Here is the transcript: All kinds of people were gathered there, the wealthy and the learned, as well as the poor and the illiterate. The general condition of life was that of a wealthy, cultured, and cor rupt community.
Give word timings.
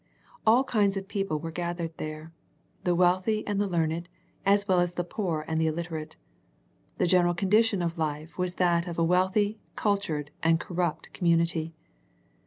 All 0.47 0.63
kinds 0.63 0.97
of 0.97 1.07
people 1.07 1.37
were 1.39 1.51
gathered 1.51 1.95
there, 1.97 2.33
the 2.85 2.95
wealthy 2.95 3.45
and 3.45 3.61
the 3.61 3.67
learned, 3.67 4.09
as 4.47 4.67
well 4.67 4.79
as 4.79 4.95
the 4.95 5.03
poor 5.03 5.45
and 5.47 5.61
the 5.61 5.67
illiterate. 5.67 6.15
The 6.97 7.05
general 7.05 7.35
condition 7.35 7.83
of 7.83 7.99
life 7.99 8.35
was 8.35 8.55
that 8.55 8.87
of 8.87 8.97
a 8.97 9.03
wealthy, 9.03 9.59
cultured, 9.75 10.31
and 10.41 10.59
cor 10.59 10.77
rupt 10.77 11.13
community. 11.13 11.75